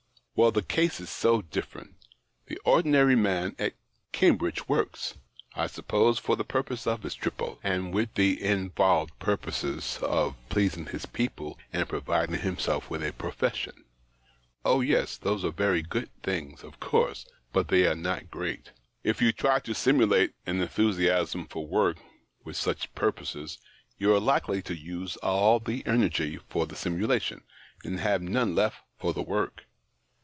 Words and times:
"Well, 0.41 0.51
the 0.51 0.63
case 0.63 0.99
is 0.99 1.11
so 1.11 1.43
different. 1.43 1.93
The 2.47 2.59
ordi 2.65 2.85
nary 2.85 3.15
man 3.15 3.55
at 3.59 3.73
Cambridge 4.11 4.67
works, 4.67 5.13
I 5.55 5.67
suppose, 5.67 6.17
for 6.17 6.35
the 6.35 6.43
purpose 6.45 6.87
of 6.87 7.03
his 7.03 7.13
tripos, 7.15 7.59
and 7.61 7.93
with 7.93 8.15
the 8.15 8.41
in 8.43 8.71
volved 8.71 9.11
purposes 9.19 9.99
of 10.01 10.35
pleasing 10.49 10.87
his 10.87 11.05
people 11.05 11.59
and 11.71 11.87
providing 11.87 12.39
himself 12.39 12.89
with 12.89 13.03
a 13.03 13.13
profession. 13.13 13.83
Oh 14.65 14.79
yes 14.81 15.15
those 15.15 15.45
arc 15.45 15.57
very 15.57 15.83
good 15.83 16.09
things, 16.23 16.63
of 16.63 16.79
course— 16.79 17.27
but 17.53 17.67
56 17.67 17.69
THE 17.69 17.75
OCTAVE 17.75 17.81
OF 17.83 17.83
CLAUDIUS. 17.83 17.85
they 17.85 17.91
are 17.91 18.15
not 18.15 18.31
great. 18.31 18.71
If 19.03 19.21
you 19.21 19.31
try 19.31 19.59
to 19.59 19.75
simulate 19.75 20.33
an 20.47 20.59
enthusiasm 20.59 21.45
for 21.45 21.67
work 21.67 21.97
with 22.43 22.55
such 22.57 22.91
purposes, 22.95 23.59
you 23.99 24.11
arc 24.15 24.23
likely 24.23 24.63
to 24.63 24.75
use 24.75 25.17
up 25.17 25.23
all 25.25 25.59
the 25.59 25.85
energy 25.85 26.39
for 26.49 26.65
the 26.65 26.75
simulation, 26.75 27.43
and 27.83 27.99
have 27.99 28.23
none 28.23 28.55
left 28.55 28.77
for 28.97 29.13
the 29.13 29.21
work. 29.21 29.65